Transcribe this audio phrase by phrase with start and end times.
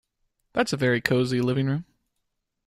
[0.53, 1.85] That's a very cosy living room